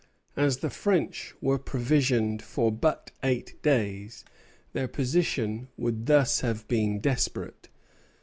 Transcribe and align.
As 0.35 0.57
the 0.57 0.71
French 0.71 1.35
were 1.41 1.59
provisioned 1.59 2.41
for 2.41 2.71
but 2.71 3.11
eight 3.21 3.61
days, 3.61 4.25
their 4.73 4.87
position 4.87 5.67
would 5.77 6.07
thus 6.07 6.39
have 6.39 6.67
been 6.67 6.99
desperate. 6.99 7.69